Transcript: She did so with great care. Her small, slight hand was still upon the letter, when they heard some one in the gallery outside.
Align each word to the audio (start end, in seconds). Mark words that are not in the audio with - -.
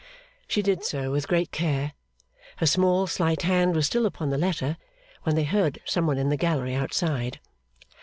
She 0.47 0.63
did 0.63 0.83
so 0.83 1.11
with 1.11 1.27
great 1.27 1.51
care. 1.51 1.93
Her 2.55 2.65
small, 2.65 3.05
slight 3.05 3.43
hand 3.43 3.75
was 3.75 3.85
still 3.85 4.07
upon 4.07 4.31
the 4.31 4.37
letter, 4.39 4.77
when 5.21 5.35
they 5.35 5.43
heard 5.43 5.77
some 5.85 6.07
one 6.07 6.17
in 6.17 6.29
the 6.29 6.37
gallery 6.37 6.73
outside. 6.73 7.39